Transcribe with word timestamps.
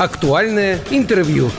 Актуальное 0.00 0.78
интервью. 0.90 1.50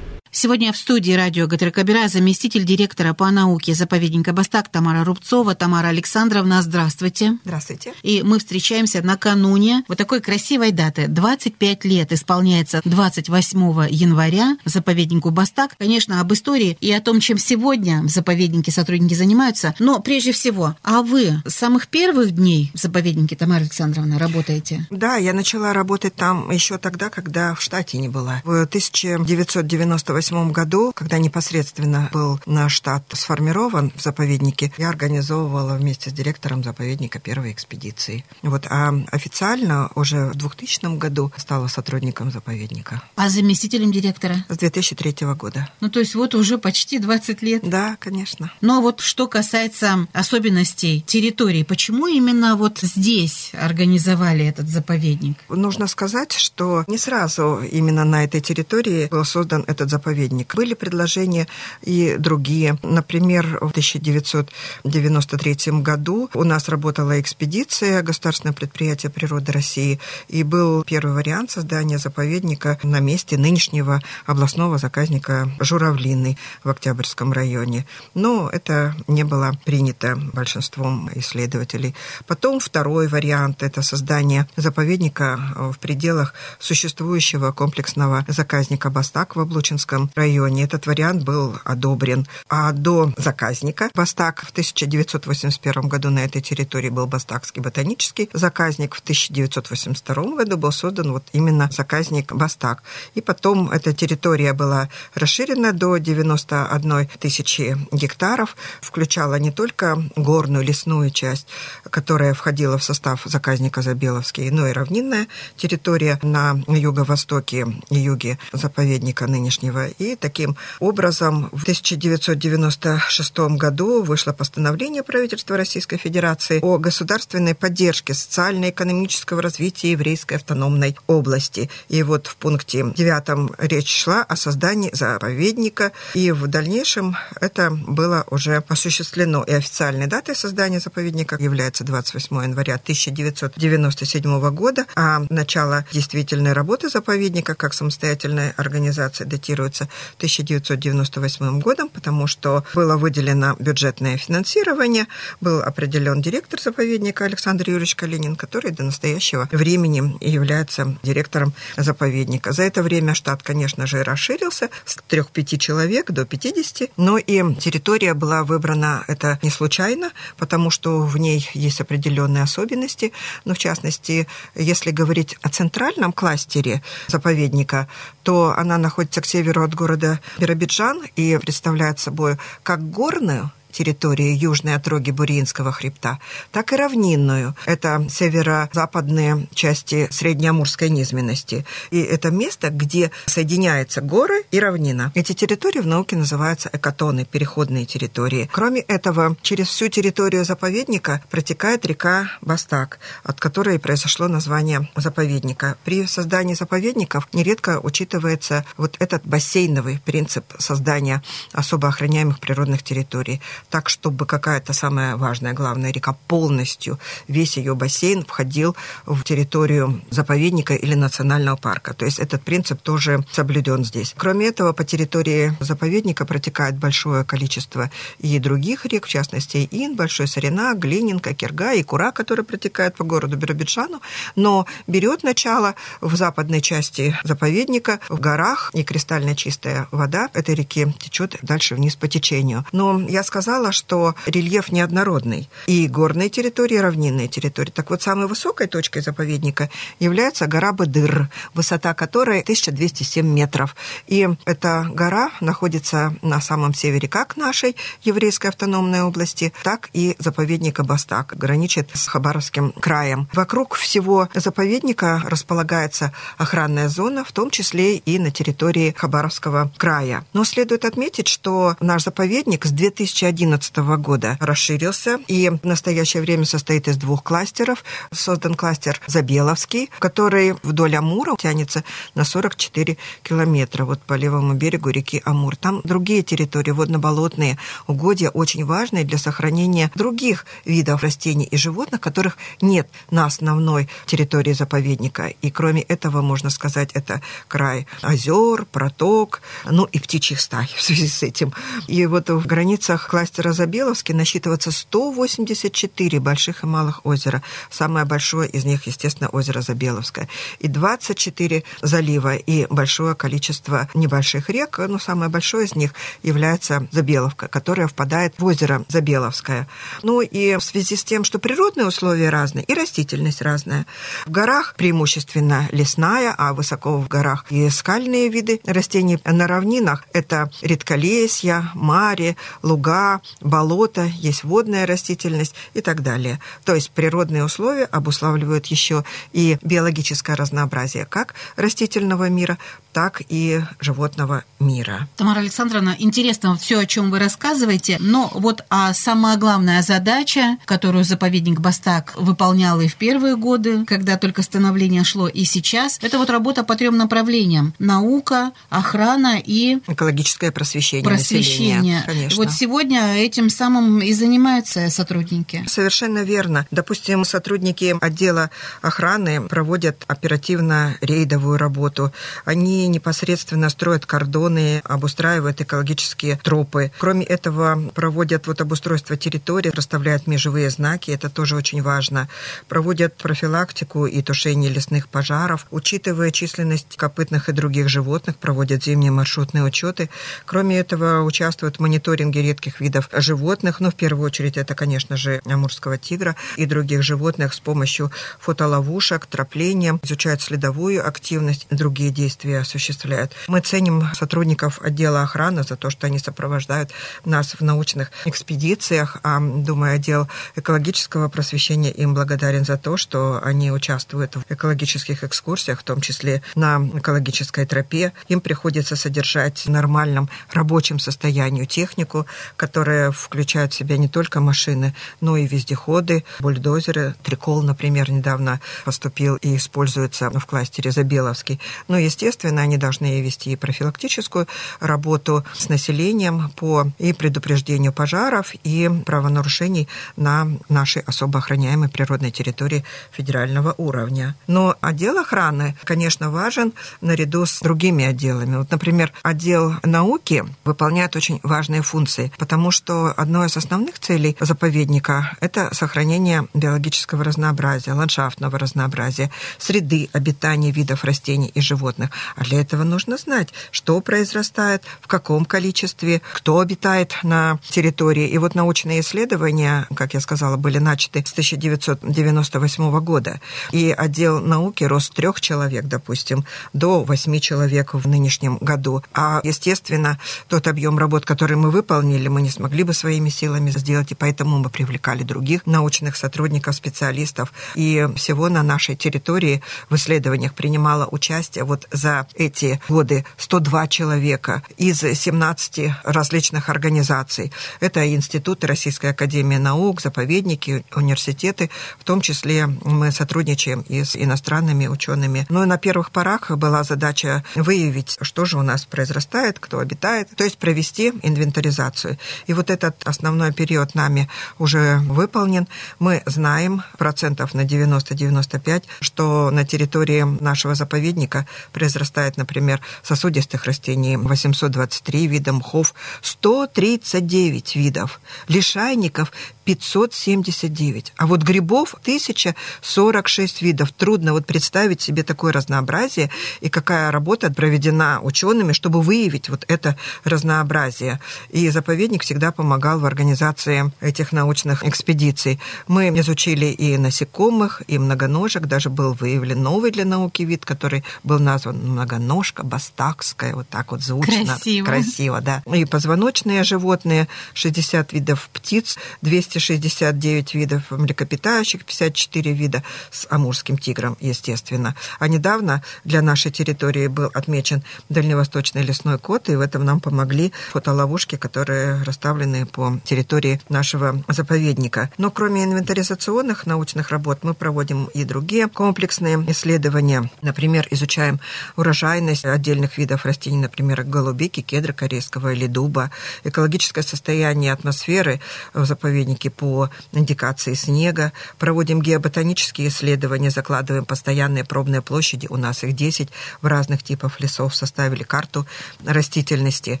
Сегодня 0.34 0.72
в 0.72 0.78
студии 0.78 1.12
радио 1.12 1.46
Гатрекабира 1.46 2.08
заместитель 2.08 2.64
директора 2.64 3.12
по 3.12 3.30
науке 3.30 3.74
заповедника 3.74 4.32
Бастак 4.32 4.70
Тамара 4.70 5.04
Рубцова. 5.04 5.54
Тамара 5.54 5.88
Александровна, 5.88 6.62
здравствуйте. 6.62 7.36
Здравствуйте. 7.44 7.92
И 8.02 8.22
мы 8.22 8.38
встречаемся 8.38 9.02
накануне 9.02 9.84
вот 9.88 9.98
такой 9.98 10.22
красивой 10.22 10.72
даты. 10.72 11.06
25 11.06 11.84
лет 11.84 12.12
исполняется 12.12 12.80
28 12.86 13.88
января 13.90 14.56
заповеднику 14.64 15.30
Бастак. 15.30 15.76
Конечно, 15.78 16.18
об 16.18 16.32
истории 16.32 16.78
и 16.80 16.90
о 16.92 17.02
том, 17.02 17.20
чем 17.20 17.36
сегодня 17.36 18.00
в 18.00 18.08
заповеднике 18.08 18.72
сотрудники 18.72 19.12
занимаются. 19.12 19.74
Но 19.80 20.00
прежде 20.00 20.32
всего, 20.32 20.74
а 20.82 21.02
вы 21.02 21.42
с 21.46 21.54
самых 21.54 21.88
первых 21.88 22.30
дней 22.30 22.70
в 22.72 22.78
заповеднике, 22.78 23.36
Тамара 23.36 23.60
Александровна, 23.60 24.18
работаете? 24.18 24.86
Да, 24.88 25.16
я 25.16 25.34
начала 25.34 25.74
работать 25.74 26.14
там 26.14 26.50
еще 26.50 26.78
тогда, 26.78 27.10
когда 27.10 27.54
в 27.54 27.60
штате 27.60 27.98
не 27.98 28.08
была. 28.08 28.40
В 28.44 28.62
1998 28.62 30.21
1998 30.22 30.52
году, 30.52 30.92
когда 30.94 31.18
непосредственно 31.18 32.08
был 32.12 32.40
наш 32.46 32.74
штат 32.74 33.04
сформирован 33.12 33.92
в 33.96 34.00
заповеднике, 34.00 34.72
я 34.78 34.88
организовывала 34.88 35.76
вместе 35.76 36.10
с 36.10 36.12
директором 36.12 36.62
заповедника 36.62 37.18
первой 37.18 37.52
экспедиции. 37.52 38.24
Вот, 38.42 38.66
а 38.70 38.92
официально 39.10 39.90
уже 39.94 40.26
в 40.26 40.34
2000 40.34 40.96
году 40.96 41.32
стала 41.36 41.66
сотрудником 41.68 42.30
заповедника. 42.30 43.02
А 43.16 43.28
заместителем 43.28 43.92
директора? 43.92 44.44
С 44.48 44.56
2003 44.58 45.26
года. 45.34 45.68
Ну, 45.80 45.88
то 45.90 46.00
есть 46.00 46.14
вот 46.14 46.34
уже 46.34 46.58
почти 46.58 46.98
20 46.98 47.42
лет. 47.42 47.68
Да, 47.68 47.96
конечно. 47.98 48.52
Но 48.60 48.80
вот 48.80 49.00
что 49.00 49.26
касается 49.26 50.06
особенностей 50.12 51.00
территории, 51.06 51.62
почему 51.62 52.06
именно 52.06 52.56
вот 52.56 52.78
здесь 52.80 53.50
организовали 53.54 54.46
этот 54.46 54.68
заповедник? 54.68 55.38
Нужно 55.48 55.86
сказать, 55.86 56.32
что 56.32 56.84
не 56.86 56.98
сразу 56.98 57.60
именно 57.60 58.04
на 58.04 58.24
этой 58.24 58.40
территории 58.40 59.08
был 59.08 59.24
создан 59.24 59.64
этот 59.66 59.90
заповедник 59.90 60.11
заповедник. 60.12 60.54
Были 60.54 60.74
предложения 60.74 61.48
и 61.82 62.16
другие. 62.18 62.76
Например, 62.82 63.58
в 63.60 63.70
1993 63.70 65.80
году 65.80 66.28
у 66.34 66.44
нас 66.44 66.68
работала 66.68 67.18
экспедиция 67.20 68.02
Государственное 68.02 68.52
предприятие 68.52 69.10
природы 69.10 69.52
России, 69.52 69.98
и 70.28 70.42
был 70.42 70.84
первый 70.84 71.14
вариант 71.14 71.50
создания 71.50 71.96
заповедника 71.98 72.78
на 72.82 73.00
месте 73.00 73.38
нынешнего 73.38 74.02
областного 74.26 74.76
заказника 74.78 75.50
Журавлины 75.60 76.36
в 76.62 76.68
Октябрьском 76.68 77.32
районе. 77.32 77.86
Но 78.14 78.50
это 78.52 78.94
не 79.08 79.24
было 79.24 79.52
принято 79.64 80.16
большинством 80.32 81.08
исследователей. 81.14 81.94
Потом 82.26 82.60
второй 82.60 83.08
вариант– 83.08 83.62
это 83.64 83.80
создание 83.82 84.46
заповедника 84.56 85.38
в 85.56 85.78
пределах 85.78 86.34
существующего 86.58 87.52
комплексного 87.52 88.24
заказника 88.28 88.90
Бастак 88.90 89.36
в 89.36 89.40
Облучинском 89.40 90.01
Кировском 90.02 90.10
районе 90.14 90.64
этот 90.64 90.86
вариант 90.86 91.24
был 91.24 91.58
одобрен. 91.64 92.26
А 92.48 92.72
до 92.72 93.12
заказника 93.16 93.90
Бастак 93.94 94.42
в 94.42 94.50
1981 94.50 95.88
году 95.88 96.10
на 96.10 96.24
этой 96.24 96.40
территории 96.40 96.90
был 96.90 97.06
Бастакский 97.06 97.62
ботанический 97.62 98.28
заказник. 98.32 98.94
В 98.94 99.00
1982 99.00 100.36
году 100.36 100.56
был 100.56 100.72
создан 100.72 101.12
вот 101.12 101.24
именно 101.32 101.68
заказник 101.70 102.32
Бастак. 102.32 102.82
И 103.14 103.20
потом 103.20 103.70
эта 103.70 103.92
территория 103.92 104.52
была 104.52 104.88
расширена 105.14 105.72
до 105.72 105.96
91 105.96 107.08
тысячи 107.18 107.76
гектаров, 107.92 108.56
включала 108.80 109.38
не 109.38 109.50
только 109.50 110.02
горную 110.16 110.64
лесную 110.64 111.10
часть, 111.10 111.46
которая 111.90 112.34
входила 112.34 112.78
в 112.78 112.84
состав 112.84 113.22
заказника 113.24 113.82
Забеловский, 113.82 114.50
но 114.50 114.66
и 114.66 114.72
равнинная 114.72 115.26
территория 115.56 116.18
на 116.22 116.60
юго-востоке 116.66 117.66
и 117.90 117.98
юге 117.98 118.38
заповедника 118.52 119.26
нынешнего 119.26 119.88
и 119.98 120.16
таким 120.16 120.56
образом 120.80 121.48
в 121.52 121.62
1996 121.62 123.38
году 123.56 124.02
вышло 124.02 124.32
постановление 124.32 125.02
правительства 125.02 125.56
Российской 125.56 125.96
Федерации 125.96 126.60
о 126.62 126.78
государственной 126.78 127.54
поддержке 127.54 128.14
социально-экономического 128.14 129.42
развития 129.42 129.92
еврейской 129.92 130.34
автономной 130.34 130.96
области. 131.06 131.70
И 131.88 132.02
вот 132.02 132.26
в 132.26 132.36
пункте 132.36 132.92
9 132.94 133.52
речь 133.58 133.94
шла 133.94 134.22
о 134.22 134.36
создании 134.36 134.90
заповедника, 134.92 135.92
и 136.14 136.32
в 136.32 136.46
дальнейшем 136.46 137.16
это 137.40 137.70
было 137.70 138.24
уже 138.30 138.62
осуществлено. 138.68 139.42
И 139.44 139.52
официальной 139.52 140.06
датой 140.06 140.36
создания 140.36 140.80
заповедника 140.80 141.36
является 141.38 141.84
28 141.84 142.42
января 142.42 142.74
1997 142.74 144.50
года, 144.50 144.86
а 144.94 145.22
начало 145.30 145.84
действительной 145.92 146.52
работы 146.52 146.88
заповедника 146.88 147.54
как 147.54 147.74
самостоятельной 147.74 148.52
организации 148.56 149.24
датируется 149.24 149.81
является 149.82 149.88
1998 150.18 151.60
годом, 151.60 151.88
потому 151.88 152.26
что 152.26 152.64
было 152.74 152.96
выделено 152.96 153.54
бюджетное 153.58 154.16
финансирование, 154.16 155.06
был 155.40 155.62
определен 155.62 156.20
директор 156.20 156.60
заповедника 156.60 157.24
Александр 157.24 157.68
Юрьевич 157.68 157.94
Калинин, 157.94 158.36
который 158.36 158.70
до 158.70 158.84
настоящего 158.84 159.48
времени 159.52 160.16
является 160.20 160.96
директором 161.02 161.52
заповедника. 161.76 162.52
За 162.52 162.62
это 162.62 162.82
время 162.82 163.14
штат, 163.14 163.42
конечно 163.42 163.86
же, 163.86 164.02
расширился 164.02 164.68
с 164.84 164.96
3-5 165.08 165.58
человек 165.58 166.10
до 166.10 166.24
50, 166.24 166.90
но 166.96 167.18
и 167.18 167.54
территория 167.56 168.14
была 168.14 168.44
выбрана 168.44 169.04
это 169.08 169.38
не 169.42 169.50
случайно, 169.50 170.10
потому 170.36 170.70
что 170.70 171.00
в 171.02 171.16
ней 171.18 171.48
есть 171.54 171.80
определенные 171.80 172.42
особенности. 172.42 173.12
Но, 173.44 173.54
в 173.54 173.58
частности, 173.58 174.26
если 174.54 174.90
говорить 174.90 175.36
о 175.42 175.48
центральном 175.48 176.12
кластере 176.12 176.82
заповедника, 177.08 177.88
то 178.22 178.54
она 178.56 178.78
находится 178.78 179.20
к 179.20 179.26
северу 179.26 179.64
от 179.64 179.71
от 179.72 179.74
города 179.74 180.20
Биробиджан 180.38 181.02
и 181.16 181.38
представляет 181.38 181.98
собой 181.98 182.36
как 182.62 182.90
горную 182.90 183.50
территории 183.72 184.36
южной 184.36 184.74
отроги 184.74 185.10
Буриинского 185.10 185.72
хребта, 185.72 186.18
так 186.52 186.72
и 186.72 186.76
равнинную. 186.76 187.56
Это 187.66 188.06
северо-западные 188.08 189.48
части 189.54 190.08
Среднеамурской 190.10 190.88
низменности. 190.90 191.64
И 191.90 192.00
это 192.00 192.30
место, 192.30 192.70
где 192.70 193.10
соединяются 193.26 194.00
горы 194.00 194.44
и 194.50 194.60
равнина. 194.60 195.10
Эти 195.14 195.32
территории 195.32 195.80
в 195.80 195.86
науке 195.86 196.16
называются 196.16 196.70
экотоны, 196.72 197.24
переходные 197.24 197.86
территории. 197.86 198.48
Кроме 198.52 198.80
этого, 198.82 199.36
через 199.42 199.68
всю 199.68 199.88
территорию 199.88 200.44
заповедника 200.44 201.22
протекает 201.30 201.86
река 201.86 202.30
Бастак, 202.40 202.98
от 203.24 203.40
которой 203.40 203.78
произошло 203.78 204.28
название 204.28 204.88
заповедника. 204.96 205.76
При 205.84 206.06
создании 206.06 206.54
заповедников 206.54 207.28
нередко 207.32 207.80
учитывается 207.80 208.64
вот 208.76 208.96
этот 208.98 209.26
бассейновый 209.26 210.00
принцип 210.04 210.44
создания 210.58 211.22
особо 211.52 211.88
охраняемых 211.88 212.40
природных 212.40 212.82
территорий 212.82 213.40
так, 213.70 213.88
чтобы 213.88 214.26
какая-то 214.26 214.72
самая 214.72 215.16
важная, 215.16 215.52
главная 215.52 215.92
река 215.92 216.14
полностью, 216.28 216.98
весь 217.28 217.56
ее 217.56 217.74
бассейн 217.74 218.24
входил 218.24 218.76
в 219.06 219.22
территорию 219.24 220.02
заповедника 220.10 220.74
или 220.74 220.94
национального 220.94 221.56
парка. 221.56 221.94
То 221.94 222.04
есть 222.04 222.18
этот 222.18 222.42
принцип 222.42 222.80
тоже 222.82 223.24
соблюден 223.32 223.84
здесь. 223.84 224.14
Кроме 224.16 224.46
этого, 224.46 224.72
по 224.72 224.84
территории 224.84 225.56
заповедника 225.60 226.24
протекает 226.24 226.76
большое 226.76 227.24
количество 227.24 227.90
и 228.18 228.38
других 228.38 228.86
рек, 228.86 229.06
в 229.06 229.08
частности, 229.08 229.68
Ин, 229.70 229.96
Большой 229.96 230.28
Сарина, 230.28 230.74
Глининка, 230.74 231.34
Кирга 231.34 231.72
и 231.72 231.82
Кура, 231.82 232.12
которые 232.12 232.44
протекают 232.44 232.96
по 232.96 233.04
городу 233.04 233.36
Биробиджану, 233.36 234.00
но 234.36 234.66
берет 234.86 235.22
начало 235.22 235.74
в 236.00 236.16
западной 236.16 236.60
части 236.60 237.16
заповедника, 237.24 238.00
в 238.08 238.20
горах, 238.20 238.70
и 238.74 238.84
кристально 238.84 239.34
чистая 239.34 239.88
вода 239.90 240.28
этой 240.34 240.54
реки 240.54 240.92
течет 240.98 241.36
дальше 241.42 241.74
вниз 241.74 241.96
по 241.96 242.08
течению. 242.08 242.64
Но 242.72 243.00
я 243.08 243.22
сказала, 243.22 243.51
сказала, 243.52 243.72
что 243.72 244.14
рельеф 244.24 244.72
неоднородный. 244.72 245.50
И 245.66 245.86
горные 245.86 246.30
территории, 246.30 246.76
и 246.76 246.80
равнинные 246.80 247.28
территории. 247.28 247.70
Так 247.70 247.90
вот, 247.90 248.00
самой 248.00 248.26
высокой 248.26 248.66
точкой 248.66 249.02
заповедника 249.02 249.68
является 250.00 250.46
гора 250.46 250.72
Бадыр, 250.72 251.28
высота 251.52 251.92
которой 251.92 252.40
1207 252.40 253.26
метров. 253.26 253.76
И 254.06 254.26
эта 254.46 254.88
гора 254.94 255.32
находится 255.42 256.14
на 256.22 256.40
самом 256.40 256.72
севере 256.72 257.08
как 257.08 257.36
нашей 257.36 257.76
еврейской 258.02 258.46
автономной 258.46 259.02
области, 259.02 259.52
так 259.62 259.90
и 259.92 260.16
заповедника 260.18 260.82
Бастак, 260.82 261.34
граничит 261.36 261.90
с 261.92 262.08
Хабаровским 262.08 262.72
краем. 262.72 263.28
Вокруг 263.34 263.74
всего 263.74 264.30
заповедника 264.34 265.22
располагается 265.26 266.12
охранная 266.38 266.88
зона, 266.88 267.22
в 267.22 267.32
том 267.32 267.50
числе 267.50 267.96
и 267.96 268.18
на 268.18 268.30
территории 268.30 268.94
Хабаровского 268.96 269.70
края. 269.76 270.24
Но 270.32 270.44
следует 270.44 270.86
отметить, 270.86 271.28
что 271.28 271.76
наш 271.80 272.04
заповедник 272.04 272.64
с 272.64 272.70
2011 272.70 273.41
2011 273.46 273.76
года 274.00 274.36
расширился 274.40 275.18
и 275.26 275.50
в 275.50 275.64
настоящее 275.64 276.22
время 276.22 276.44
состоит 276.44 276.88
из 276.88 276.96
двух 276.96 277.22
кластеров. 277.22 277.84
Создан 278.12 278.54
кластер 278.54 279.00
Забеловский, 279.06 279.90
который 279.98 280.54
вдоль 280.62 280.96
Амура 280.96 281.36
тянется 281.36 281.84
на 282.14 282.24
44 282.24 282.96
километра 283.22 283.84
вот 283.84 284.00
по 284.02 284.14
левому 284.14 284.54
берегу 284.54 284.90
реки 284.90 285.20
Амур. 285.24 285.56
Там 285.56 285.80
другие 285.84 286.22
территории 286.22 286.70
водно-болотные 286.70 287.58
угодья 287.86 288.30
очень 288.30 288.64
важные 288.64 289.04
для 289.04 289.18
сохранения 289.18 289.90
других 289.94 290.46
видов 290.64 291.02
растений 291.02 291.44
и 291.44 291.56
животных, 291.56 292.00
которых 292.00 292.36
нет 292.60 292.88
на 293.10 293.26
основной 293.26 293.88
территории 294.06 294.52
заповедника. 294.52 295.32
И 295.42 295.50
кроме 295.50 295.82
этого, 295.82 296.22
можно 296.22 296.50
сказать, 296.50 296.90
это 296.94 297.20
край 297.48 297.86
озер, 298.02 298.66
проток, 298.66 299.42
ну 299.64 299.84
и 299.84 299.98
птичьих 299.98 300.40
стай 300.40 300.68
в 300.76 300.82
связи 300.82 301.08
с 301.08 301.22
этим. 301.22 301.52
И 301.88 302.06
вот 302.06 302.30
в 302.30 302.46
границах 302.46 303.08
кластера 303.08 303.31
Забеловский 303.36 304.14
насчитывается 304.14 304.70
184 304.70 306.20
больших 306.20 306.62
и 306.62 306.66
малых 306.66 307.04
озера. 307.06 307.42
Самое 307.70 308.04
большое 308.04 308.48
из 308.48 308.64
них, 308.64 308.86
естественно, 308.86 309.28
озеро 309.28 309.60
Забеловское. 309.60 310.28
И 310.58 310.68
24 310.68 311.64
залива 311.80 312.36
и 312.36 312.66
большое 312.68 313.14
количество 313.14 313.88
небольших 313.94 314.50
рек, 314.50 314.78
но 314.78 314.98
самое 314.98 315.30
большое 315.30 315.66
из 315.66 315.74
них 315.74 315.94
является 316.22 316.86
Забеловка, 316.90 317.48
которая 317.48 317.88
впадает 317.88 318.34
в 318.38 318.44
озеро 318.44 318.84
Забеловское. 318.88 319.68
Ну 320.02 320.20
и 320.20 320.56
в 320.56 320.62
связи 320.62 320.96
с 320.96 321.04
тем, 321.04 321.24
что 321.24 321.38
природные 321.38 321.86
условия 321.86 322.28
разные 322.28 322.64
и 322.64 322.74
растительность 322.74 323.42
разная. 323.42 323.86
В 324.26 324.30
горах 324.30 324.74
преимущественно 324.76 325.68
лесная, 325.72 326.34
а 326.36 326.52
высоко 326.52 326.98
в 326.98 327.08
горах 327.08 327.46
и 327.50 327.68
скальные 327.70 328.28
виды 328.28 328.60
растений. 328.66 329.18
На 329.24 329.46
равнинах 329.46 330.04
это 330.12 330.50
редколесья, 330.60 331.70
мари, 331.74 332.36
луга, 332.62 333.21
болота, 333.40 334.04
есть 334.04 334.44
водная 334.44 334.86
растительность 334.86 335.54
и 335.74 335.80
так 335.80 336.02
далее. 336.02 336.40
То 336.64 336.74
есть 336.74 336.90
природные 336.90 337.44
условия 337.44 337.84
обуславливают 337.84 338.66
еще 338.66 339.04
и 339.32 339.58
биологическое 339.62 340.36
разнообразие 340.36 341.06
как 341.06 341.34
растительного 341.56 342.28
мира, 342.28 342.58
так 342.92 343.22
и 343.28 343.60
животного 343.80 344.44
мира. 344.60 345.08
Тамара 345.16 345.40
Александровна, 345.40 345.96
интересно 345.98 346.56
все, 346.56 346.80
о 346.80 346.86
чем 346.86 347.10
вы 347.10 347.18
рассказываете, 347.18 347.96
но 348.00 348.30
вот 348.34 348.62
а 348.70 348.92
самая 348.94 349.36
главная 349.36 349.82
задача, 349.82 350.58
которую 350.64 351.04
заповедник 351.04 351.60
Бастак 351.60 352.14
выполнял 352.16 352.80
и 352.80 352.88
в 352.88 352.96
первые 352.96 353.36
годы, 353.36 353.84
когда 353.84 354.16
только 354.16 354.42
становление 354.42 355.04
шло, 355.04 355.28
и 355.28 355.44
сейчас, 355.44 355.98
это 356.02 356.18
вот 356.18 356.30
работа 356.30 356.64
по 356.64 356.76
трем 356.76 356.96
направлениям. 356.96 357.74
Наука, 357.78 358.52
охрана 358.70 359.40
и... 359.44 359.78
Экологическое 359.86 360.52
просвещение 360.52 361.04
Просвещение. 361.04 361.76
Населения, 361.76 362.02
конечно. 362.06 362.36
Вот 362.36 362.52
сегодня 362.52 363.16
этим 363.16 363.50
самым 363.50 364.00
и 364.00 364.12
занимаются 364.12 364.88
сотрудники. 364.90 365.64
Совершенно 365.66 366.20
верно. 366.20 366.66
Допустим, 366.70 367.24
сотрудники 367.24 367.96
отдела 368.00 368.50
охраны 368.80 369.40
проводят 369.42 370.04
оперативно-рейдовую 370.06 371.58
работу. 371.58 372.12
Они 372.44 372.81
непосредственно 372.88 373.68
строят 373.70 374.06
кордоны, 374.06 374.80
обустраивают 374.84 375.60
экологические 375.60 376.36
тропы. 376.36 376.92
Кроме 376.98 377.24
этого, 377.24 377.90
проводят 377.94 378.46
вот 378.46 378.60
обустройство 378.60 379.16
территории, 379.16 379.70
расставляют 379.74 380.26
межевые 380.26 380.70
знаки, 380.70 381.10
это 381.10 381.28
тоже 381.28 381.56
очень 381.56 381.82
важно. 381.82 382.28
Проводят 382.68 383.16
профилактику 383.16 384.06
и 384.06 384.22
тушение 384.22 384.70
лесных 384.70 385.08
пожаров, 385.08 385.66
учитывая 385.70 386.30
численность 386.30 386.96
копытных 386.96 387.48
и 387.48 387.52
других 387.52 387.88
животных, 387.88 388.36
проводят 388.36 388.84
зимние 388.84 389.10
маршрутные 389.10 389.64
учеты. 389.64 390.10
Кроме 390.46 390.78
этого, 390.78 391.22
участвуют 391.22 391.76
в 391.76 391.80
мониторинге 391.80 392.42
редких 392.42 392.80
видов 392.80 393.08
животных, 393.12 393.80
но 393.80 393.86
ну, 393.86 393.90
в 393.92 393.94
первую 393.94 394.26
очередь 394.26 394.56
это, 394.56 394.74
конечно 394.74 395.16
же, 395.16 395.40
амурского 395.44 395.98
тигра 395.98 396.36
и 396.56 396.66
других 396.66 397.02
животных 397.02 397.54
с 397.54 397.60
помощью 397.60 398.10
фотоловушек, 398.38 399.26
тропления, 399.26 399.98
изучают 400.02 400.42
следовую 400.42 401.06
активность, 401.06 401.66
другие 401.70 402.10
действия 402.10 402.64
осуществляют. 402.72 403.32
Мы 403.48 403.60
ценим 403.60 404.08
сотрудников 404.14 404.80
отдела 404.82 405.22
охраны 405.22 405.62
за 405.62 405.76
то, 405.76 405.90
что 405.90 406.06
они 406.06 406.18
сопровождают 406.18 406.90
нас 407.24 407.54
в 407.54 407.60
научных 407.60 408.10
экспедициях. 408.24 409.18
А, 409.22 409.40
думаю, 409.40 409.94
отдел 409.94 410.28
экологического 410.56 411.28
просвещения 411.28 411.90
им 411.90 412.14
благодарен 412.14 412.64
за 412.64 412.78
то, 412.78 412.96
что 412.96 413.40
они 413.42 413.70
участвуют 413.70 414.36
в 414.36 414.44
экологических 414.48 415.24
экскурсиях, 415.24 415.80
в 415.80 415.82
том 415.82 416.00
числе 416.00 416.42
на 416.54 416.80
экологической 416.94 417.66
тропе. 417.66 418.12
Им 418.28 418.40
приходится 418.40 418.96
содержать 418.96 419.66
в 419.66 419.68
нормальном 419.68 420.30
рабочем 420.52 420.98
состоянии 420.98 421.64
технику, 421.64 422.26
которая 422.56 423.10
включает 423.10 423.72
в 423.72 423.76
себя 423.76 423.98
не 423.98 424.08
только 424.08 424.40
машины, 424.40 424.94
но 425.20 425.36
и 425.36 425.46
вездеходы, 425.46 426.24
бульдозеры. 426.40 427.14
Трикол, 427.22 427.62
например, 427.62 428.10
недавно 428.10 428.60
поступил 428.84 429.36
и 429.36 429.56
используется 429.56 430.30
в 430.30 430.46
кластере 430.46 430.90
Забеловский. 430.90 431.60
Но, 431.88 431.98
естественно, 431.98 432.61
они 432.62 432.78
должны 432.78 433.20
вести 433.20 433.52
и 433.52 433.56
профилактическую 433.56 434.46
работу 434.80 435.44
с 435.54 435.68
населением 435.68 436.50
по 436.56 436.86
и 436.98 437.12
предупреждению 437.12 437.92
пожаров, 437.92 438.54
и 438.64 438.90
правонарушений 439.04 439.88
на 440.16 440.48
нашей 440.68 441.02
особо 441.02 441.38
охраняемой 441.38 441.88
природной 441.88 442.30
территории 442.30 442.84
федерального 443.10 443.74
уровня. 443.76 444.34
Но 444.46 444.74
отдел 444.80 445.18
охраны, 445.18 445.76
конечно, 445.84 446.30
важен 446.30 446.72
наряду 447.00 447.46
с 447.46 447.60
другими 447.60 448.04
отделами. 448.04 448.56
Вот, 448.56 448.70
например, 448.70 449.12
отдел 449.22 449.74
науки 449.82 450.44
выполняет 450.64 451.16
очень 451.16 451.40
важные 451.42 451.82
функции, 451.82 452.32
потому 452.38 452.70
что 452.70 453.12
одной 453.16 453.46
из 453.46 453.56
основных 453.56 453.98
целей 453.98 454.36
заповедника– 454.40 455.36
это 455.40 455.74
сохранение 455.74 456.46
биологического 456.54 457.24
разнообразия, 457.24 457.92
ландшафтного 457.92 458.58
разнообразия, 458.58 459.30
среды 459.58 460.08
обитания 460.12 460.70
видов 460.70 461.04
растений 461.04 461.50
и 461.54 461.60
животных. 461.60 462.10
А 462.36 462.44
для 462.44 462.51
этого 462.56 462.84
нужно 462.84 463.16
знать, 463.16 463.48
что 463.70 464.00
произрастает, 464.00 464.82
в 465.00 465.06
каком 465.06 465.44
количестве, 465.44 466.22
кто 466.32 466.60
обитает 466.60 467.16
на 467.22 467.58
территории. 467.68 468.28
И 468.28 468.38
вот 468.38 468.54
научные 468.54 469.00
исследования, 469.00 469.86
как 469.94 470.14
я 470.14 470.20
сказала, 470.20 470.56
были 470.56 470.78
начаты 470.78 471.24
с 471.24 471.32
1998 471.32 473.00
года. 473.00 473.40
И 473.70 473.94
отдел 473.96 474.40
науки 474.40 474.84
рос 474.84 475.10
трех 475.10 475.40
человек, 475.40 475.84
допустим, 475.86 476.44
до 476.72 477.04
восьми 477.04 477.40
человек 477.40 477.94
в 477.94 478.08
нынешнем 478.08 478.58
году. 478.58 479.02
А, 479.12 479.40
естественно, 479.42 480.18
тот 480.48 480.66
объем 480.66 480.98
работ, 480.98 481.24
который 481.24 481.56
мы 481.56 481.70
выполнили, 481.70 482.28
мы 482.28 482.42
не 482.42 482.50
смогли 482.50 482.82
бы 482.82 482.92
своими 482.92 483.28
силами 483.28 483.70
сделать, 483.70 484.12
и 484.12 484.14
поэтому 484.14 484.58
мы 484.58 484.70
привлекали 484.70 485.22
других 485.22 485.66
научных 485.66 486.16
сотрудников, 486.16 486.74
специалистов. 486.74 487.52
И 487.74 488.08
всего 488.16 488.48
на 488.48 488.62
нашей 488.62 488.96
территории 488.96 489.62
в 489.90 489.94
исследованиях 489.96 490.54
принимало 490.54 491.06
участие 491.10 491.64
вот 491.64 491.86
за 491.90 492.26
эти 492.46 492.80
годы 492.88 493.24
102 493.36 493.88
человека 493.88 494.62
из 494.76 495.00
17 495.00 495.92
различных 496.04 496.68
организаций. 496.68 497.52
Это 497.80 498.06
институты 498.14 498.66
Российской 498.66 499.10
Академии 499.10 499.56
Наук, 499.56 500.00
заповедники, 500.00 500.84
университеты. 500.94 501.70
В 501.98 502.04
том 502.04 502.20
числе 502.20 502.66
мы 502.66 503.12
сотрудничаем 503.12 503.82
и 503.82 504.04
с 504.04 504.16
иностранными 504.16 504.86
учеными. 504.86 505.46
Но 505.48 505.64
на 505.66 505.78
первых 505.78 506.10
порах 506.10 506.50
была 506.50 506.82
задача 506.84 507.44
выявить, 507.54 508.18
что 508.20 508.44
же 508.44 508.58
у 508.58 508.62
нас 508.62 508.84
произрастает, 508.84 509.58
кто 509.58 509.78
обитает, 509.78 510.28
то 510.36 510.44
есть 510.44 510.58
провести 510.58 511.12
инвентаризацию. 511.22 512.18
И 512.46 512.52
вот 512.52 512.70
этот 512.70 513.02
основной 513.04 513.52
период 513.52 513.94
нами 513.94 514.28
уже 514.58 514.98
выполнен. 514.98 515.68
Мы 515.98 516.22
знаем 516.26 516.82
процентов 516.98 517.54
на 517.54 517.62
90-95, 517.62 518.84
что 519.00 519.50
на 519.50 519.64
территории 519.64 520.22
нашего 520.22 520.74
заповедника 520.74 521.46
произрастает, 521.72 522.31
например, 522.36 522.62
например, 522.62 522.80
сосудистых 523.02 523.64
растений 523.64 524.16
823 524.16 525.26
вида, 525.26 525.52
мхов 525.52 525.94
139 526.22 527.76
видов, 527.76 528.20
лишайников 528.48 529.32
579. 529.64 531.12
А 531.16 531.26
вот 531.26 531.42
грибов 531.42 531.94
1046 532.00 533.62
видов. 533.62 533.92
Трудно 533.92 534.32
вот 534.32 534.46
представить 534.46 535.00
себе 535.00 535.22
такое 535.22 535.52
разнообразие 535.52 536.30
и 536.60 536.68
какая 536.68 537.10
работа 537.10 537.52
проведена 537.52 538.20
учеными, 538.22 538.72
чтобы 538.72 539.02
выявить 539.02 539.48
вот 539.48 539.64
это 539.68 539.96
разнообразие. 540.24 541.20
И 541.50 541.68
заповедник 541.70 542.22
всегда 542.22 542.52
помогал 542.52 542.98
в 542.98 543.06
организации 543.06 543.92
этих 544.00 544.32
научных 544.32 544.84
экспедиций. 544.84 545.60
Мы 545.86 546.08
изучили 546.20 546.66
и 546.66 546.96
насекомых, 546.96 547.82
и 547.86 547.98
многоножек. 547.98 548.66
Даже 548.66 548.90
был 548.90 549.14
выявлен 549.14 549.62
новый 549.62 549.90
для 549.90 550.04
науки 550.04 550.42
вид, 550.42 550.64
который 550.64 551.04
был 551.22 551.38
назван 551.38 551.76
многоножка, 551.78 552.64
бастакская, 552.64 553.54
вот 553.54 553.68
так 553.68 553.92
вот 553.92 554.02
звучно. 554.02 554.44
Красиво. 554.44 554.86
Красиво, 554.86 555.40
да. 555.40 555.62
И 555.72 555.84
позвоночные 555.84 556.64
животные, 556.64 557.28
60 557.54 558.12
видов 558.12 558.48
птиц, 558.52 558.98
200 559.22 559.51
269 559.52 560.54
видов 560.54 560.90
млекопитающих, 560.90 561.84
54 561.84 562.52
вида 562.52 562.82
с 563.10 563.26
амурским 563.28 563.76
тигром, 563.76 564.16
естественно. 564.20 564.94
А 565.18 565.28
недавно 565.28 565.82
для 566.04 566.22
нашей 566.22 566.50
территории 566.50 567.06
был 567.08 567.30
отмечен 567.34 567.82
дальневосточный 568.08 568.82
лесной 568.82 569.18
кот, 569.18 569.48
и 569.48 569.56
в 569.56 569.60
этом 569.60 569.84
нам 569.84 570.00
помогли 570.00 570.52
фотоловушки, 570.70 571.36
которые 571.36 572.02
расставлены 572.02 572.66
по 572.66 572.98
территории 573.04 573.60
нашего 573.68 574.22
заповедника. 574.28 575.10
Но 575.18 575.30
кроме 575.30 575.64
инвентаризационных 575.64 576.66
научных 576.66 577.10
работ 577.10 577.40
мы 577.42 577.54
проводим 577.54 578.06
и 578.14 578.24
другие 578.24 578.68
комплексные 578.68 579.44
исследования. 579.48 580.30
Например, 580.40 580.86
изучаем 580.90 581.40
урожайность 581.76 582.44
отдельных 582.44 582.98
видов 582.98 583.24
растений, 583.26 583.58
например, 583.58 584.04
голубики, 584.04 584.60
кедра 584.62 584.92
корейского 584.92 585.52
или 585.52 585.66
дуба, 585.66 586.10
экологическое 586.44 587.04
состояние 587.04 587.72
атмосферы 587.72 588.40
в 588.74 588.84
заповеднике 588.84 589.41
по 589.48 589.90
индикации 590.12 590.74
снега, 590.74 591.32
проводим 591.58 592.00
геоботанические 592.00 592.88
исследования, 592.88 593.50
закладываем 593.50 594.04
постоянные 594.04 594.64
пробные 594.64 595.02
площади, 595.02 595.46
у 595.50 595.56
нас 595.56 595.84
их 595.84 595.94
10 595.94 596.28
в 596.60 596.66
разных 596.66 597.02
типах 597.02 597.40
лесов, 597.40 597.74
составили 597.74 598.22
карту 598.22 598.66
растительности. 599.04 600.00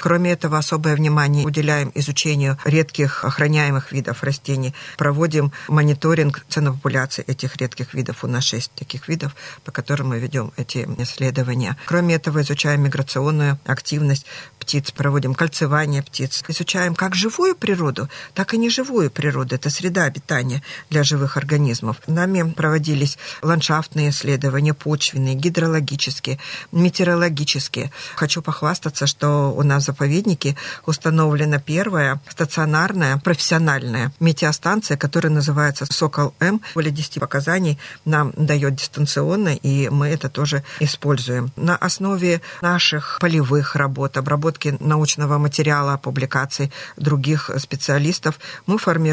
Кроме 0.00 0.32
этого, 0.32 0.58
особое 0.58 0.94
внимание 0.96 1.46
уделяем 1.46 1.90
изучению 1.94 2.58
редких 2.64 3.24
охраняемых 3.24 3.92
видов 3.92 4.22
растений, 4.22 4.74
проводим 4.96 5.52
мониторинг 5.68 6.44
ценопопуляции 6.48 7.24
этих 7.26 7.56
редких 7.56 7.94
видов. 7.94 8.24
У 8.24 8.26
нас 8.26 8.44
шесть 8.44 8.72
таких 8.72 9.08
видов, 9.08 9.34
по 9.64 9.72
которым 9.72 10.08
мы 10.08 10.18
ведем 10.18 10.52
эти 10.56 10.88
исследования. 10.98 11.76
Кроме 11.86 12.14
этого, 12.16 12.42
изучаем 12.42 12.82
миграционную 12.82 13.58
активность 13.64 14.26
птиц, 14.58 14.90
проводим 14.90 15.34
кольцевание 15.34 16.02
птиц, 16.02 16.44
изучаем 16.48 16.94
как 16.94 17.14
живую 17.14 17.54
природу, 17.54 18.08
так 18.34 18.54
и 18.54 18.58
неживую 18.58 19.10
природу. 19.10 19.19
Это 19.20 19.68
среда 19.68 20.04
обитания 20.04 20.62
для 20.88 21.04
живых 21.04 21.36
организмов. 21.36 21.96
Нами 22.06 22.50
проводились 22.50 23.18
ландшафтные 23.42 24.10
исследования, 24.10 24.72
почвенные, 24.72 25.34
гидрологические, 25.34 26.38
метеорологические. 26.72 27.92
Хочу 28.16 28.40
похвастаться, 28.40 29.06
что 29.06 29.52
у 29.54 29.62
нас 29.62 29.82
в 29.82 29.86
заповеднике 29.86 30.56
установлена 30.86 31.58
первая 31.58 32.20
стационарная 32.28 33.18
профессиональная 33.18 34.12
метеостанция, 34.20 34.96
которая 34.96 35.32
называется 35.32 35.84
«Сокол-М». 35.90 36.62
Более 36.74 36.92
10 36.92 37.20
показаний 37.20 37.78
нам 38.06 38.32
дает 38.36 38.76
дистанционно, 38.76 39.50
и 39.50 39.90
мы 39.90 40.08
это 40.08 40.30
тоже 40.30 40.64
используем. 40.80 41.52
На 41.56 41.76
основе 41.76 42.40
наших 42.62 43.18
полевых 43.20 43.76
работ, 43.76 44.16
обработки 44.16 44.76
научного 44.80 45.36
материала, 45.38 45.98
публикаций 45.98 46.72
других 46.96 47.50
специалистов, 47.58 48.38
мы 48.66 48.78
формируем 48.78 49.09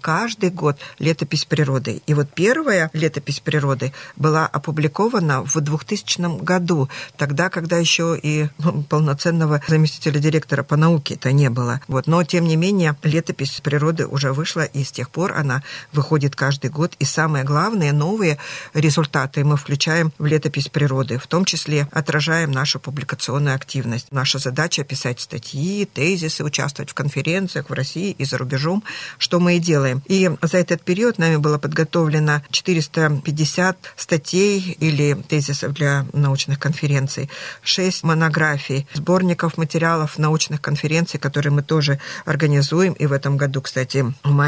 каждый 0.00 0.50
год 0.50 0.78
летопись 0.98 1.44
природы. 1.44 2.02
И 2.06 2.14
вот 2.14 2.28
первая 2.34 2.90
летопись 2.92 3.40
природы 3.40 3.92
была 4.16 4.46
опубликована 4.46 5.42
в 5.42 5.60
2000 5.60 6.42
году, 6.42 6.88
тогда, 7.16 7.48
когда 7.48 7.78
еще 7.78 8.18
и 8.20 8.48
полноценного 8.88 9.60
заместителя 9.68 10.18
директора 10.18 10.62
по 10.62 10.76
науке 10.76 11.14
это 11.14 11.32
не 11.32 11.50
было. 11.50 11.80
Вот. 11.88 12.06
Но, 12.06 12.22
тем 12.24 12.44
не 12.46 12.56
менее, 12.56 12.96
летопись 13.02 13.60
природы 13.60 14.06
уже 14.06 14.32
вышла, 14.32 14.64
и 14.64 14.84
с 14.84 14.92
тех 14.92 15.10
пор 15.10 15.32
она 15.32 15.62
выходит 15.92 16.36
каждый 16.36 16.70
год. 16.70 16.94
И 16.98 17.04
самое 17.04 17.44
главное, 17.44 17.92
новые 17.92 18.38
результаты 18.74 19.44
мы 19.44 19.56
включаем 19.56 20.12
в 20.18 20.26
летопись 20.26 20.68
природы, 20.68 21.18
в 21.18 21.26
том 21.26 21.44
числе 21.44 21.88
отражаем 21.92 22.50
нашу 22.52 22.80
публикационную 22.80 23.54
активность. 23.54 24.08
Наша 24.10 24.38
задача 24.38 24.84
писать 24.84 25.20
статьи, 25.20 25.84
тезисы, 25.84 26.44
участвовать 26.44 26.90
в 26.90 26.94
конференциях 26.94 27.70
в 27.70 27.72
России 27.72 28.10
и 28.10 28.24
за 28.24 28.38
рубежом, 28.38 28.82
что 29.18 29.35
мы 29.40 29.56
и 29.56 29.58
делаем. 29.58 30.02
И 30.06 30.30
за 30.42 30.58
этот 30.58 30.82
период 30.82 31.18
нами 31.18 31.36
было 31.36 31.58
подготовлено 31.58 32.42
450 32.50 33.76
статей 33.96 34.76
или 34.80 35.14
тезисов 35.14 35.72
для 35.72 36.06
научных 36.12 36.58
конференций, 36.58 37.30
6 37.62 38.04
монографий, 38.04 38.86
сборников 38.94 39.58
материалов 39.58 40.18
научных 40.18 40.60
конференций, 40.60 41.18
которые 41.20 41.52
мы 41.52 41.62
тоже 41.62 42.00
организуем. 42.24 42.92
И 42.94 43.06
в 43.06 43.12
этом 43.12 43.36
году, 43.36 43.60
кстати, 43.60 44.04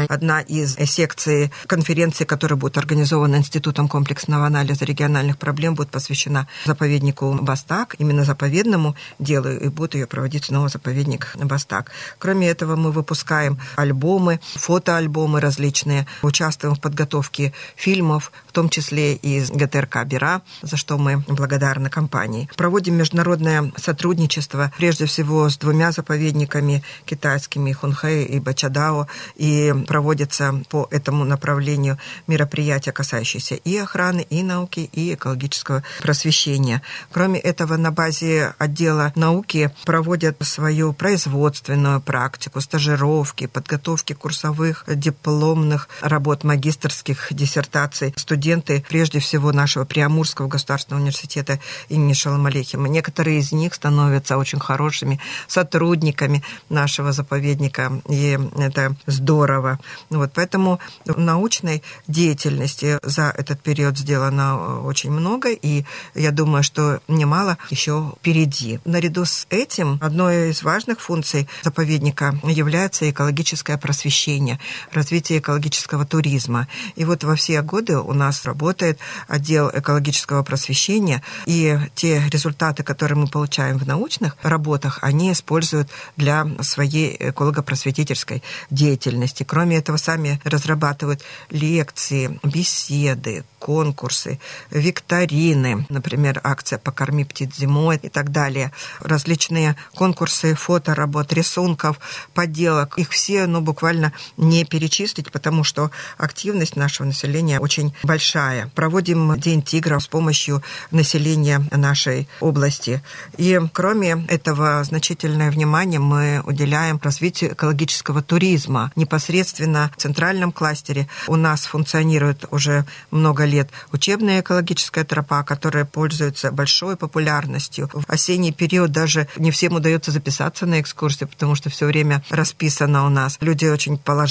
одна 0.07 0.41
из 0.41 0.75
секций 0.75 1.51
конференции, 1.67 2.25
которая 2.25 2.57
будет 2.57 2.77
организована 2.77 3.37
Институтом 3.37 3.87
комплексного 3.87 4.45
анализа 4.45 4.85
региональных 4.85 5.37
проблем, 5.37 5.75
будет 5.75 5.89
посвящена 5.91 6.47
заповеднику 6.65 7.37
Бастак, 7.41 7.95
именно 7.99 8.23
заповедному 8.23 8.95
делу, 9.19 9.49
и 9.49 9.67
будет 9.69 9.95
ее 9.95 10.07
проводить 10.07 10.45
снова 10.45 10.69
заповедник 10.69 11.35
Бастак. 11.35 11.91
Кроме 12.17 12.49
этого, 12.49 12.75
мы 12.75 12.91
выпускаем 12.91 13.59
альбомы, 13.75 14.39
фотоальбомы 14.79 15.41
различные, 15.41 16.07
участвуем 16.21 16.73
в 16.73 16.79
подготовке 16.79 17.53
фильмов, 17.75 18.31
в 18.47 18.53
том 18.53 18.69
числе 18.69 19.13
из 19.13 19.51
ГТРК 19.51 20.05
«Бера», 20.05 20.41
за 20.61 20.77
что 20.77 20.97
мы 20.97 21.17
благодарны 21.27 21.89
компании. 21.89 22.49
Проводим 22.55 22.95
международное 22.95 23.73
сотрудничество, 23.75 24.71
прежде 24.77 25.05
всего, 25.05 25.49
с 25.49 25.57
двумя 25.57 25.91
заповедниками 25.91 26.81
китайскими, 27.05 27.73
Хунхэй 27.73 28.23
и 28.23 28.39
Бачадао, 28.39 29.07
и 29.35 29.73
проводятся 29.85 30.63
по 30.69 30.87
этому 30.91 31.25
направлению 31.25 31.97
мероприятия, 32.27 32.93
касающиеся 32.93 33.55
и 33.55 33.75
охраны, 33.75 34.25
и 34.29 34.43
науки, 34.43 34.89
и 34.93 35.13
экологического 35.13 35.83
просвещения. 36.01 36.81
Кроме 37.11 37.39
этого, 37.39 37.75
на 37.75 37.91
базе 37.91 38.53
отдела 38.59 39.11
науки 39.15 39.71
проводят 39.83 40.37
свою 40.39 40.93
производственную 40.93 41.99
практику, 41.99 42.61
стажировки, 42.61 43.47
подготовки 43.47 44.13
курсовых, 44.13 44.68
дипломных 44.87 45.89
работ, 46.01 46.43
магистрских 46.43 47.27
диссертаций 47.31 48.13
студенты, 48.17 48.83
прежде 48.87 49.19
всего, 49.19 49.51
нашего 49.51 49.85
Приамурского 49.85 50.47
государственного 50.47 51.01
университета 51.01 51.59
имени 51.89 52.13
Шаламалехима. 52.13 52.87
Некоторые 52.87 53.39
из 53.39 53.51
них 53.51 53.73
становятся 53.73 54.37
очень 54.37 54.59
хорошими 54.59 55.19
сотрудниками 55.47 56.43
нашего 56.69 57.11
заповедника, 57.11 58.01
и 58.07 58.37
это 58.57 58.95
здорово. 59.05 59.79
Вот 60.09 60.31
поэтому 60.33 60.79
научной 61.05 61.83
деятельности 62.07 62.99
за 63.03 63.33
этот 63.37 63.61
период 63.61 63.97
сделано 63.97 64.81
очень 64.81 65.11
много, 65.11 65.49
и 65.49 65.85
я 66.15 66.31
думаю, 66.31 66.63
что 66.63 67.01
немало 67.07 67.57
еще 67.69 68.13
впереди. 68.19 68.79
Наряду 68.85 69.25
с 69.25 69.47
этим 69.49 69.97
одной 70.01 70.51
из 70.51 70.63
важных 70.63 70.99
функций 70.99 71.47
заповедника 71.63 72.39
является 72.43 73.09
экологическое 73.09 73.77
просвещение, 73.77 74.58
развитие 74.91 75.39
экологического 75.39 76.05
туризма. 76.05 76.67
И 76.95 77.05
вот 77.05 77.23
во 77.23 77.35
все 77.35 77.61
годы 77.61 77.97
у 77.97 78.13
нас 78.13 78.45
работает 78.45 78.99
отдел 79.27 79.71
экологического 79.73 80.43
просвещения, 80.43 81.23
и 81.45 81.77
те 81.95 82.23
результаты, 82.29 82.83
которые 82.83 83.17
мы 83.17 83.27
получаем 83.27 83.77
в 83.77 83.87
научных 83.87 84.35
работах, 84.41 84.99
они 85.01 85.31
используют 85.31 85.89
для 86.17 86.47
своей 86.61 87.15
эколого-просветительской 87.19 88.43
деятельности. 88.69 89.43
Кроме 89.43 89.77
этого, 89.77 89.97
сами 89.97 90.39
разрабатывают 90.43 91.21
лекции, 91.49 92.39
беседы, 92.43 93.43
конкурсы, 93.59 94.39
викторины, 94.71 95.85
например, 95.89 96.39
акция 96.43 96.79
«Покорми 96.79 97.25
птиц 97.25 97.55
зимой» 97.57 97.99
и 98.01 98.09
так 98.09 98.31
далее, 98.31 98.71
различные 99.01 99.75
конкурсы 99.95 100.55
фоторабот, 100.55 101.33
рисунков, 101.33 101.99
поделок. 102.33 102.97
Их 102.97 103.09
все, 103.09 103.45
ну, 103.45 103.61
буквально 103.61 104.13
не 104.39 104.63
перечислить, 104.63 105.31
потому 105.31 105.63
что 105.63 105.91
активность 106.17 106.75
нашего 106.75 107.05
населения 107.05 107.59
очень 107.59 107.93
большая. 108.03 108.71
Проводим 108.73 109.37
День 109.39 109.61
тигра 109.61 109.99
с 109.99 110.07
помощью 110.07 110.63
населения 110.91 111.61
нашей 111.71 112.27
области. 112.39 113.03
И 113.37 113.59
кроме 113.73 114.25
этого, 114.27 114.83
значительное 114.83 115.51
внимание 115.51 115.99
мы 115.99 116.41
уделяем 116.45 116.99
развитию 117.03 117.53
экологического 117.53 118.21
туризма. 118.21 118.91
Непосредственно 118.95 119.91
в 119.95 120.01
центральном 120.01 120.51
кластере 120.51 121.07
у 121.27 121.35
нас 121.35 121.65
функционирует 121.65 122.45
уже 122.51 122.85
много 123.11 123.45
лет 123.45 123.69
учебная 123.91 124.41
экологическая 124.41 125.03
тропа, 125.03 125.43
которая 125.43 125.85
пользуется 125.85 126.51
большой 126.51 126.95
популярностью. 126.95 127.89
В 127.93 128.09
осенний 128.09 128.53
период 128.53 128.91
даже 128.91 129.27
не 129.35 129.51
всем 129.51 129.73
удается 129.73 130.11
записаться 130.11 130.65
на 130.65 130.79
экскурсию, 130.79 131.27
потому 131.27 131.55
что 131.55 131.69
все 131.69 131.85
время 131.85 132.23
расписано 132.29 133.05
у 133.05 133.09
нас. 133.09 133.37
Люди 133.41 133.65
очень 133.65 133.97
положительно 133.97 134.28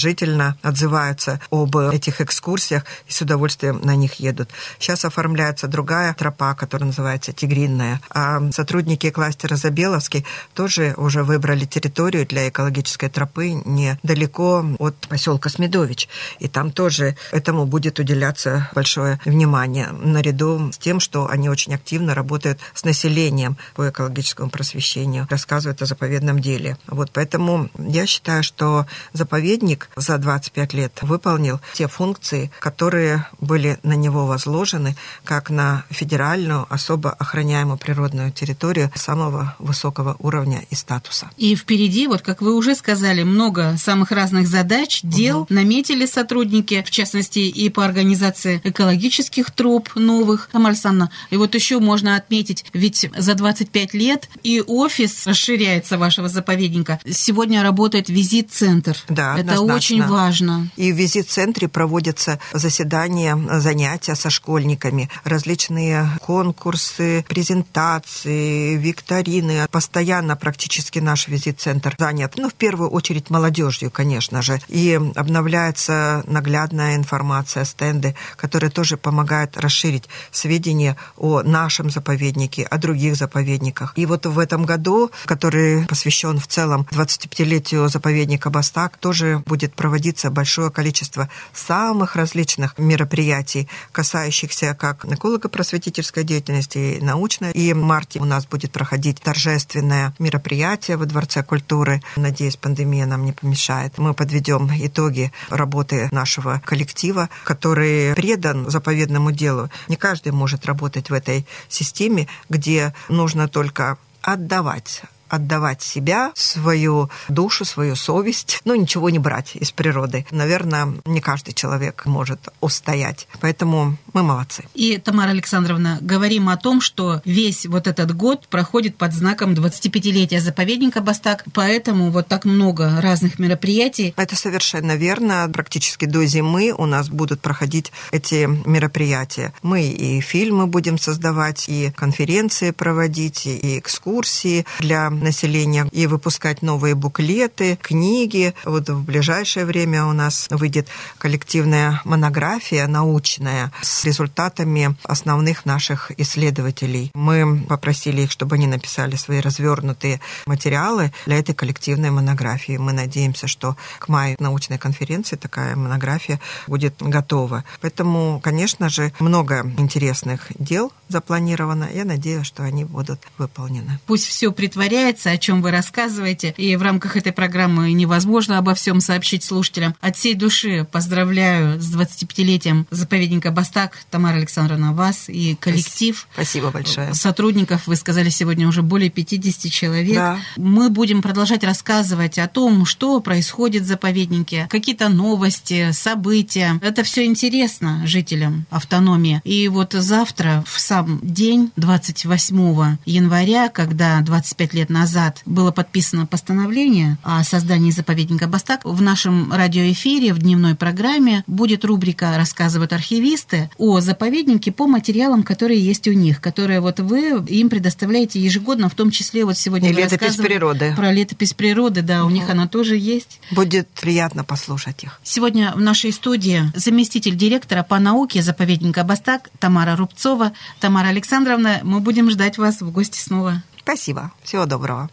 отзываются 0.62 1.40
об 1.50 1.76
этих 1.76 2.20
экскурсиях 2.20 2.84
и 3.06 3.12
с 3.12 3.20
удовольствием 3.20 3.80
на 3.82 3.96
них 3.96 4.14
едут. 4.14 4.50
Сейчас 4.78 5.04
оформляется 5.04 5.66
другая 5.68 6.14
тропа, 6.14 6.54
которая 6.54 6.86
называется 6.86 7.32
Тигринная. 7.32 8.00
А 8.10 8.50
сотрудники 8.52 9.10
кластера 9.10 9.56
Забеловский 9.56 10.24
тоже 10.54 10.94
уже 10.96 11.22
выбрали 11.22 11.64
территорию 11.64 12.26
для 12.26 12.48
экологической 12.48 13.08
тропы 13.08 13.50
недалеко 13.64 14.64
от 14.78 14.96
поселка 15.08 15.48
Смедович. 15.48 16.08
И 16.38 16.48
там 16.48 16.70
тоже 16.70 17.16
этому 17.32 17.66
будет 17.66 17.98
уделяться 17.98 18.68
большое 18.74 19.20
внимание, 19.24 19.88
наряду 19.90 20.70
с 20.72 20.78
тем, 20.78 21.00
что 21.00 21.28
они 21.28 21.48
очень 21.48 21.74
активно 21.74 22.14
работают 22.14 22.58
с 22.74 22.84
населением 22.84 23.56
по 23.74 23.88
экологическому 23.88 24.50
просвещению, 24.50 25.26
рассказывают 25.30 25.82
о 25.82 25.86
заповедном 25.86 26.40
деле. 26.40 26.76
Вот 26.86 27.10
поэтому 27.12 27.70
я 27.78 28.06
считаю, 28.06 28.42
что 28.42 28.86
заповедник 29.12 29.87
за 29.96 30.18
25 30.18 30.74
лет 30.74 30.92
выполнил 31.02 31.60
те 31.74 31.88
функции, 31.88 32.50
которые 32.60 33.26
были 33.40 33.78
на 33.82 33.94
него 33.94 34.26
возложены, 34.26 34.96
как 35.24 35.50
на 35.50 35.84
федеральную 35.90 36.66
особо 36.68 37.10
охраняемую 37.10 37.78
природную 37.78 38.32
территорию 38.32 38.90
самого 38.94 39.56
высокого 39.58 40.16
уровня 40.18 40.64
и 40.70 40.74
статуса. 40.74 41.30
И 41.36 41.54
впереди, 41.56 42.06
вот 42.06 42.22
как 42.22 42.40
вы 42.40 42.54
уже 42.54 42.74
сказали, 42.74 43.22
много 43.22 43.76
самых 43.78 44.10
разных 44.10 44.48
задач, 44.48 45.00
дел 45.02 45.40
угу. 45.40 45.54
наметили 45.54 46.06
сотрудники, 46.06 46.82
в 46.86 46.90
частности 46.90 47.40
и 47.40 47.68
по 47.68 47.84
организации 47.84 48.60
экологических 48.64 49.50
троп 49.50 49.90
новых. 49.94 50.48
Тамара 50.52 50.72
Александровна, 50.72 51.10
и 51.30 51.36
вот 51.36 51.54
еще 51.54 51.78
можно 51.78 52.16
отметить, 52.16 52.64
ведь 52.72 53.08
за 53.16 53.34
25 53.34 53.94
лет 53.94 54.28
и 54.42 54.62
офис 54.66 55.26
расширяется 55.26 55.98
вашего 55.98 56.28
заповедника. 56.28 57.00
Сегодня 57.10 57.62
работает 57.62 58.08
визит-центр. 58.08 58.96
Да, 59.08 59.34
Это 59.34 59.52
однозначно. 59.52 59.77
Очень 59.78 60.04
важно. 60.04 60.68
И 60.76 60.92
в 60.92 60.96
визит-центре 60.96 61.68
проводятся 61.68 62.38
заседания, 62.52 63.36
занятия 63.60 64.14
со 64.14 64.30
школьниками, 64.30 65.10
различные 65.24 66.08
конкурсы, 66.20 67.24
презентации, 67.28 68.76
викторины. 68.76 69.66
Постоянно 69.70 70.36
практически 70.36 70.98
наш 70.98 71.28
визит-центр 71.28 71.94
занят. 71.98 72.34
Ну, 72.36 72.48
в 72.48 72.54
первую 72.54 72.90
очередь 72.90 73.30
молодежью, 73.30 73.90
конечно 73.90 74.42
же. 74.42 74.60
И 74.68 75.00
обновляется 75.14 76.24
наглядная 76.26 76.96
информация, 76.96 77.64
стенды, 77.64 78.14
которые 78.36 78.70
тоже 78.70 78.96
помогают 78.96 79.56
расширить 79.56 80.08
сведения 80.30 80.96
о 81.16 81.42
нашем 81.42 81.90
заповеднике, 81.90 82.64
о 82.64 82.78
других 82.78 83.16
заповедниках. 83.16 83.92
И 83.96 84.06
вот 84.06 84.26
в 84.26 84.38
этом 84.38 84.64
году, 84.64 85.10
который 85.24 85.86
посвящен 85.86 86.38
в 86.38 86.46
целом 86.46 86.86
25-летию 86.90 87.88
заповедника 87.88 88.50
Бастак, 88.50 88.96
тоже 88.98 89.42
будет 89.46 89.67
проводиться 89.74 90.30
большое 90.30 90.70
количество 90.70 91.28
самых 91.52 92.16
различных 92.16 92.78
мероприятий, 92.78 93.68
касающихся 93.92 94.74
как 94.74 95.04
эколого-просветительской 95.04 96.24
деятельности, 96.24 96.78
и 96.78 97.00
научной. 97.00 97.52
И 97.52 97.72
в 97.72 97.76
марте 97.76 98.20
у 98.20 98.24
нас 98.24 98.46
будет 98.46 98.72
проходить 98.72 99.20
торжественное 99.20 100.14
мероприятие 100.18 100.96
во 100.96 101.06
Дворце 101.06 101.42
культуры. 101.42 102.02
Надеюсь, 102.16 102.56
пандемия 102.56 103.06
нам 103.06 103.24
не 103.24 103.32
помешает. 103.32 103.98
Мы 103.98 104.14
подведем 104.14 104.70
итоги 104.74 105.32
работы 105.50 106.08
нашего 106.12 106.60
коллектива, 106.64 107.28
который 107.44 108.14
предан 108.14 108.70
заповедному 108.70 109.32
делу. 109.32 109.70
Не 109.88 109.96
каждый 109.96 110.32
может 110.32 110.66
работать 110.66 111.10
в 111.10 111.12
этой 111.12 111.46
системе, 111.68 112.28
где 112.48 112.94
нужно 113.08 113.48
только 113.48 113.98
отдавать 114.22 115.02
отдавать 115.28 115.82
себя, 115.82 116.32
свою 116.34 117.10
душу, 117.28 117.64
свою 117.64 117.96
совесть, 117.96 118.60
но 118.64 118.74
ничего 118.74 119.10
не 119.10 119.18
брать 119.18 119.54
из 119.54 119.72
природы. 119.72 120.26
Наверное, 120.30 120.94
не 121.04 121.20
каждый 121.20 121.52
человек 121.52 122.06
может 122.06 122.48
устоять. 122.60 123.28
Поэтому 123.40 123.96
мы 124.12 124.22
молодцы. 124.22 124.64
И, 124.74 124.98
Тамара 124.98 125.30
Александровна, 125.30 125.98
говорим 126.00 126.48
о 126.48 126.56
том, 126.56 126.80
что 126.80 127.20
весь 127.24 127.66
вот 127.66 127.86
этот 127.86 128.14
год 128.14 128.48
проходит 128.48 128.96
под 128.96 129.12
знаком 129.12 129.54
25-летия 129.54 130.40
заповедника 130.40 131.00
Бастак, 131.00 131.44
поэтому 131.52 132.10
вот 132.10 132.28
так 132.28 132.44
много 132.44 133.00
разных 133.00 133.38
мероприятий. 133.38 134.14
Это 134.16 134.36
совершенно 134.36 134.96
верно. 134.96 135.48
Практически 135.52 136.04
до 136.04 136.24
зимы 136.24 136.74
у 136.76 136.86
нас 136.86 137.08
будут 137.08 137.40
проходить 137.40 137.92
эти 138.12 138.48
мероприятия. 138.66 139.52
Мы 139.62 139.88
и 139.88 140.20
фильмы 140.20 140.66
будем 140.66 140.98
создавать, 140.98 141.68
и 141.68 141.92
конференции 141.96 142.70
проводить, 142.70 143.46
и 143.46 143.78
экскурсии 143.78 144.64
для 144.80 145.10
населения 145.22 145.86
и 145.92 146.06
выпускать 146.06 146.62
новые 146.62 146.94
буклеты, 146.94 147.78
книги. 147.80 148.54
Вот 148.64 148.88
в 148.88 149.04
ближайшее 149.04 149.64
время 149.64 150.06
у 150.06 150.12
нас 150.12 150.46
выйдет 150.50 150.88
коллективная 151.18 152.00
монография 152.04 152.86
научная 152.86 153.72
с 153.82 154.04
результатами 154.04 154.96
основных 155.02 155.64
наших 155.64 156.10
исследователей. 156.18 157.10
Мы 157.14 157.64
попросили 157.68 158.22
их, 158.22 158.30
чтобы 158.30 158.56
они 158.56 158.66
написали 158.66 159.16
свои 159.16 159.40
развернутые 159.40 160.20
материалы 160.46 161.12
для 161.26 161.38
этой 161.38 161.54
коллективной 161.54 162.10
монографии. 162.10 162.76
Мы 162.76 162.92
надеемся, 162.92 163.46
что 163.46 163.76
к 163.98 164.08
маю 164.08 164.36
научной 164.38 164.78
конференции 164.78 165.36
такая 165.36 165.76
монография 165.76 166.40
будет 166.66 166.94
готова. 167.00 167.64
Поэтому, 167.80 168.40
конечно 168.42 168.88
же, 168.88 169.12
много 169.18 169.70
интересных 169.78 170.52
дел 170.58 170.92
запланировано. 171.08 171.88
Я 171.92 172.04
надеюсь, 172.04 172.46
что 172.46 172.62
они 172.62 172.84
будут 172.84 173.20
выполнены. 173.38 173.98
Пусть 174.06 174.26
все 174.26 174.52
притворяется 174.52 175.07
является, 175.08 175.30
о 175.30 175.38
чем 175.38 175.62
вы 175.62 175.70
рассказываете. 175.70 176.54
И 176.58 176.76
в 176.76 176.82
рамках 176.82 177.16
этой 177.16 177.32
программы 177.32 177.92
невозможно 177.92 178.58
обо 178.58 178.74
всем 178.74 179.00
сообщить 179.00 179.42
слушателям. 179.42 179.94
От 180.00 180.16
всей 180.16 180.34
души 180.34 180.86
поздравляю 180.90 181.80
с 181.80 181.94
25-летием 181.94 182.86
заповедника 182.90 183.50
Бастак, 183.50 183.98
Тамара 184.10 184.36
Александровна, 184.36 184.92
вас 184.92 185.28
и 185.28 185.56
коллектив. 185.58 186.28
Спасибо 186.34 186.70
большое. 186.70 187.14
Сотрудников, 187.14 187.86
вы 187.86 187.96
сказали 187.96 188.28
сегодня 188.28 188.68
уже 188.68 188.82
более 188.82 189.08
50 189.08 189.72
человек. 189.72 190.14
Да. 190.14 190.38
Мы 190.56 190.90
будем 190.90 191.22
продолжать 191.22 191.64
рассказывать 191.64 192.38
о 192.38 192.46
том, 192.46 192.84
что 192.84 193.20
происходит 193.20 193.84
в 193.84 193.86
заповеднике, 193.86 194.66
какие-то 194.70 195.08
новости, 195.08 195.92
события. 195.92 196.78
Это 196.82 197.02
все 197.02 197.24
интересно 197.24 198.02
жителям 198.04 198.66
автономии. 198.70 199.40
И 199.44 199.68
вот 199.68 199.94
завтра, 199.94 200.64
в 200.66 200.78
сам 200.78 201.18
день, 201.22 201.72
28 201.76 202.98
января, 203.06 203.68
когда 203.70 204.20
25 204.20 204.74
лет 204.74 204.90
назад 204.90 204.97
назад 204.98 205.42
было 205.46 205.70
подписано 205.70 206.26
постановление 206.26 207.18
о 207.22 207.44
создании 207.44 207.90
заповедника 207.92 208.48
Бастак, 208.48 208.80
в 208.84 209.00
нашем 209.00 209.52
радиоэфире, 209.52 210.32
в 210.32 210.38
дневной 210.38 210.74
программе 210.74 211.44
будет 211.46 211.84
рубрика 211.84 212.36
«Рассказывают 212.36 212.92
архивисты» 212.92 213.70
о 213.78 214.00
заповеднике 214.00 214.72
по 214.72 214.86
материалам, 214.86 215.42
которые 215.42 215.80
есть 215.80 216.08
у 216.08 216.12
них, 216.12 216.40
которые 216.40 216.80
вот 216.80 216.98
вы 217.00 217.44
им 217.46 217.68
предоставляете 217.68 218.40
ежегодно, 218.40 218.88
в 218.88 218.94
том 218.94 219.10
числе 219.10 219.44
вот 219.44 219.56
сегодня 219.56 219.90
И 219.90 219.92
летопись 219.92 220.36
природы. 220.36 220.94
Про 220.96 221.12
летопись 221.12 221.54
природы, 221.54 222.02
да, 222.02 222.24
угу. 222.24 222.30
у 222.30 222.34
них 222.34 222.50
она 222.50 222.66
тоже 222.66 222.96
есть. 222.96 223.40
Будет 223.52 223.88
приятно 223.88 224.42
послушать 224.42 225.04
их. 225.04 225.20
Сегодня 225.22 225.72
в 225.76 225.80
нашей 225.80 226.12
студии 226.12 226.72
заместитель 226.74 227.36
директора 227.36 227.84
по 227.84 227.98
науке 227.98 228.42
заповедника 228.42 229.04
Бастак 229.04 229.50
Тамара 229.60 229.94
Рубцова. 229.94 230.52
Тамара 230.80 231.08
Александровна, 231.08 231.80
мы 231.84 232.00
будем 232.00 232.30
ждать 232.30 232.58
вас 232.58 232.80
в 232.80 232.90
гости 232.90 233.20
снова. 233.20 233.62
Спасибо. 233.88 234.32
Всего 234.42 234.66
доброго. 234.66 235.08